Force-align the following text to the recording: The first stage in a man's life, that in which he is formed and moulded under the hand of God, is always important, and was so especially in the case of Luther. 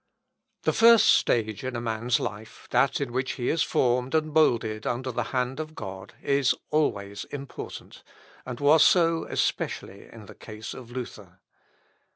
The 0.63 0.73
first 0.73 1.05
stage 1.05 1.63
in 1.63 1.75
a 1.75 1.79
man's 1.79 2.19
life, 2.19 2.65
that 2.71 2.99
in 2.99 3.11
which 3.11 3.33
he 3.33 3.49
is 3.49 3.61
formed 3.61 4.15
and 4.15 4.33
moulded 4.33 4.87
under 4.87 5.11
the 5.11 5.25
hand 5.25 5.59
of 5.59 5.75
God, 5.75 6.15
is 6.23 6.55
always 6.71 7.25
important, 7.25 8.01
and 8.43 8.59
was 8.59 8.83
so 8.83 9.25
especially 9.25 10.09
in 10.11 10.25
the 10.25 10.33
case 10.33 10.73
of 10.73 10.89
Luther. 10.89 11.39